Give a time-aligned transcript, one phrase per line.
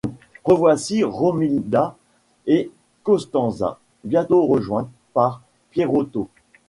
[0.43, 1.95] Revoici Romilda
[2.47, 2.71] et
[3.03, 6.27] Costanza, bientôt rejointes par Pierotto.